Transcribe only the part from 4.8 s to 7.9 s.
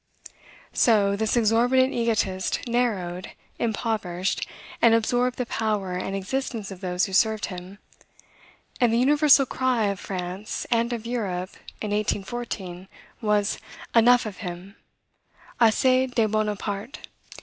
and absorbed the power and existence of those who served him;